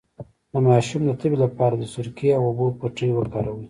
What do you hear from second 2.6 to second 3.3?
پټۍ